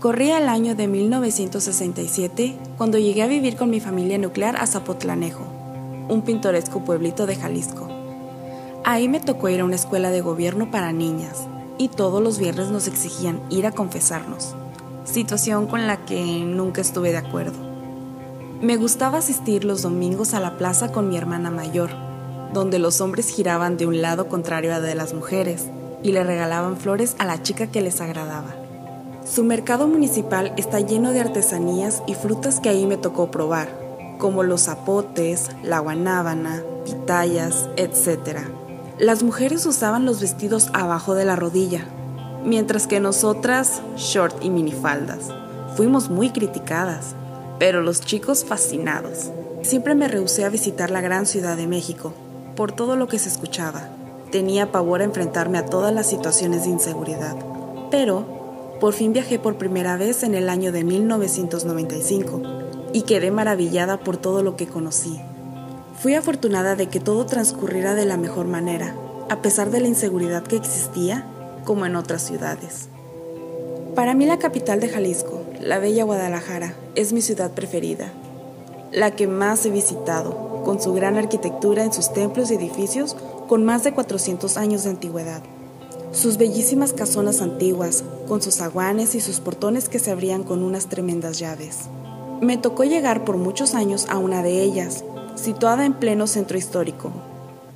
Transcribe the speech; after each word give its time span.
Corría 0.00 0.38
el 0.38 0.48
año 0.48 0.74
de 0.74 0.86
1967 0.86 2.56
cuando 2.76 2.98
llegué 2.98 3.22
a 3.22 3.26
vivir 3.26 3.56
con 3.56 3.70
mi 3.70 3.80
familia 3.80 4.18
nuclear 4.18 4.56
a 4.56 4.66
Zapotlanejo, 4.66 5.44
un 6.08 6.22
pintoresco 6.22 6.84
pueblito 6.84 7.26
de 7.26 7.36
Jalisco. 7.36 7.88
Ahí 8.84 9.08
me 9.08 9.20
tocó 9.20 9.48
ir 9.48 9.60
a 9.60 9.64
una 9.64 9.76
escuela 9.76 10.10
de 10.10 10.20
gobierno 10.20 10.70
para 10.70 10.92
niñas 10.92 11.46
y 11.78 11.88
todos 11.88 12.22
los 12.22 12.38
viernes 12.38 12.68
nos 12.68 12.86
exigían 12.86 13.40
ir 13.48 13.66
a 13.66 13.72
confesarnos, 13.72 14.54
situación 15.04 15.66
con 15.66 15.86
la 15.86 16.04
que 16.04 16.22
nunca 16.44 16.82
estuve 16.82 17.12
de 17.12 17.18
acuerdo. 17.18 17.58
Me 18.60 18.76
gustaba 18.76 19.18
asistir 19.18 19.64
los 19.64 19.82
domingos 19.82 20.34
a 20.34 20.40
la 20.40 20.58
plaza 20.58 20.92
con 20.92 21.08
mi 21.08 21.16
hermana 21.16 21.50
mayor, 21.50 21.90
donde 22.52 22.78
los 22.78 23.00
hombres 23.00 23.30
giraban 23.30 23.78
de 23.78 23.86
un 23.86 24.02
lado 24.02 24.28
contrario 24.28 24.74
a 24.74 24.80
de 24.80 24.94
las 24.94 25.14
mujeres 25.14 25.66
y 26.02 26.12
le 26.12 26.24
regalaban 26.24 26.76
flores 26.76 27.16
a 27.18 27.24
la 27.24 27.42
chica 27.42 27.68
que 27.68 27.80
les 27.80 28.02
agradaba. 28.02 28.63
Su 29.24 29.42
mercado 29.42 29.88
municipal 29.88 30.52
está 30.58 30.80
lleno 30.80 31.12
de 31.12 31.20
artesanías 31.20 32.02
y 32.06 32.14
frutas 32.14 32.60
que 32.60 32.68
ahí 32.68 32.84
me 32.84 32.98
tocó 32.98 33.30
probar, 33.30 33.68
como 34.18 34.42
los 34.42 34.64
zapotes, 34.64 35.48
la 35.62 35.78
guanábana, 35.78 36.62
pitayas, 36.84 37.70
etc. 37.76 38.40
Las 38.98 39.22
mujeres 39.22 39.64
usaban 39.64 40.04
los 40.04 40.20
vestidos 40.20 40.68
abajo 40.74 41.14
de 41.14 41.24
la 41.24 41.36
rodilla, 41.36 41.86
mientras 42.44 42.86
que 42.86 43.00
nosotras 43.00 43.80
short 43.96 44.44
y 44.44 44.50
minifaldas. 44.50 45.30
Fuimos 45.74 46.10
muy 46.10 46.28
criticadas, 46.28 47.14
pero 47.58 47.80
los 47.80 48.02
chicos 48.02 48.44
fascinados. 48.44 49.30
Siempre 49.62 49.94
me 49.94 50.06
rehusé 50.06 50.44
a 50.44 50.50
visitar 50.50 50.90
la 50.90 51.00
gran 51.00 51.24
Ciudad 51.24 51.56
de 51.56 51.66
México, 51.66 52.12
por 52.56 52.72
todo 52.72 52.94
lo 52.94 53.08
que 53.08 53.18
se 53.18 53.30
escuchaba. 53.30 53.88
Tenía 54.30 54.70
pavor 54.70 55.00
a 55.00 55.04
enfrentarme 55.04 55.56
a 55.56 55.64
todas 55.64 55.94
las 55.94 56.06
situaciones 56.06 56.64
de 56.64 56.70
inseguridad. 56.70 57.36
Pero 57.90 58.33
por 58.80 58.92
fin 58.92 59.12
viajé 59.12 59.38
por 59.38 59.56
primera 59.56 59.96
vez 59.96 60.22
en 60.22 60.34
el 60.34 60.48
año 60.48 60.72
de 60.72 60.84
1995 60.84 62.42
y 62.92 63.02
quedé 63.02 63.30
maravillada 63.30 63.98
por 63.98 64.16
todo 64.16 64.42
lo 64.42 64.56
que 64.56 64.66
conocí. 64.66 65.20
Fui 66.00 66.14
afortunada 66.14 66.76
de 66.76 66.88
que 66.88 67.00
todo 67.00 67.26
transcurriera 67.26 67.94
de 67.94 68.04
la 68.04 68.16
mejor 68.16 68.46
manera, 68.46 68.94
a 69.30 69.42
pesar 69.42 69.70
de 69.70 69.80
la 69.80 69.88
inseguridad 69.88 70.42
que 70.42 70.56
existía, 70.56 71.26
como 71.64 71.86
en 71.86 71.96
otras 71.96 72.22
ciudades. 72.22 72.88
Para 73.94 74.14
mí 74.14 74.26
la 74.26 74.38
capital 74.38 74.80
de 74.80 74.88
Jalisco, 74.88 75.42
la 75.60 75.78
bella 75.78 76.04
Guadalajara, 76.04 76.74
es 76.94 77.12
mi 77.12 77.22
ciudad 77.22 77.52
preferida, 77.52 78.12
la 78.92 79.12
que 79.12 79.26
más 79.26 79.64
he 79.64 79.70
visitado, 79.70 80.62
con 80.64 80.80
su 80.80 80.92
gran 80.92 81.16
arquitectura 81.16 81.84
en 81.84 81.92
sus 81.92 82.12
templos 82.12 82.50
y 82.50 82.54
edificios 82.54 83.16
con 83.48 83.64
más 83.64 83.84
de 83.84 83.92
400 83.92 84.56
años 84.56 84.84
de 84.84 84.90
antigüedad. 84.90 85.42
Sus 86.14 86.38
bellísimas 86.38 86.92
casonas 86.92 87.42
antiguas, 87.42 88.04
con 88.28 88.40
sus 88.40 88.60
aguanes 88.60 89.16
y 89.16 89.20
sus 89.20 89.40
portones 89.40 89.88
que 89.88 89.98
se 89.98 90.12
abrían 90.12 90.44
con 90.44 90.62
unas 90.62 90.86
tremendas 90.86 91.40
llaves. 91.40 91.88
Me 92.40 92.56
tocó 92.56 92.84
llegar 92.84 93.24
por 93.24 93.36
muchos 93.36 93.74
años 93.74 94.06
a 94.08 94.18
una 94.18 94.42
de 94.42 94.62
ellas, 94.62 95.04
situada 95.34 95.84
en 95.84 95.94
pleno 95.94 96.28
centro 96.28 96.56
histórico. 96.56 97.10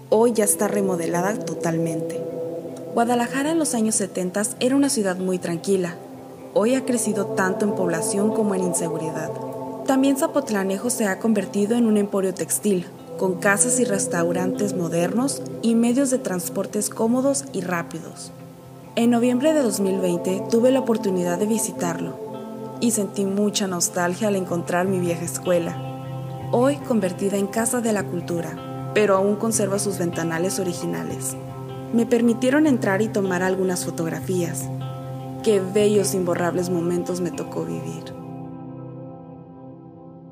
Hoy 0.08 0.34
ya 0.34 0.45
está 0.45 0.69
remodelada 0.69 1.36
totalmente. 1.36 2.20
Guadalajara 2.95 3.50
en 3.50 3.58
los 3.58 3.75
años 3.75 3.97
70 3.97 4.42
era 4.61 4.77
una 4.77 4.89
ciudad 4.89 5.17
muy 5.17 5.39
tranquila. 5.39 5.97
Hoy 6.55 6.77
ha 6.77 6.84
crecido 6.84 7.27
tanto 7.27 7.64
en 7.64 7.75
población 7.75 8.33
como 8.33 8.55
en 8.55 8.62
inseguridad. 8.62 9.33
También 9.84 10.17
Zapotlanejo 10.17 10.91
se 10.91 11.06
ha 11.06 11.19
convertido 11.19 11.77
en 11.77 11.86
un 11.86 11.97
emporio 11.97 12.33
textil, 12.33 12.86
con 13.19 13.34
casas 13.34 13.80
y 13.80 13.84
restaurantes 13.84 14.74
modernos 14.74 15.42
y 15.61 15.74
medios 15.74 16.11
de 16.11 16.19
transportes 16.19 16.88
cómodos 16.88 17.44
y 17.52 17.61
rápidos. 17.61 18.33
En 18.97 19.11
noviembre 19.11 19.52
de 19.52 19.61
2020 19.61 20.44
tuve 20.50 20.70
la 20.70 20.80
oportunidad 20.80 21.39
de 21.39 21.46
visitarlo 21.46 22.16
y 22.80 22.92
sentí 22.92 23.27
mucha 23.27 23.66
nostalgia 23.66 24.28
al 24.28 24.36
encontrar 24.36 24.86
mi 24.86 25.00
vieja 25.00 25.24
escuela, 25.24 25.77
hoy 26.52 26.77
convertida 26.77 27.36
en 27.36 27.48
casa 27.48 27.80
de 27.80 27.92
la 27.92 28.05
cultura, 28.05 28.90
pero 28.95 29.17
aún 29.17 29.36
conserva 29.36 29.80
sus 29.80 29.98
ventanales 29.98 30.61
originales. 30.61 31.36
Me 31.92 32.06
permitieron 32.06 32.67
entrar 32.67 33.02
y 33.02 33.08
tomar 33.08 33.42
algunas 33.42 33.85
fotografías. 33.85 34.68
Qué 35.42 35.61
bellos 35.61 36.14
imborrables 36.14 36.70
momentos 36.70 37.20
me 37.20 37.33
tocó 37.33 37.64
vivir. 37.64 38.14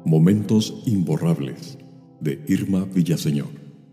Momentos 0.05 0.83
imborrables 0.87 1.79
de 2.21 2.41
Irma 2.47 2.85
Villaseñor. 2.85 3.49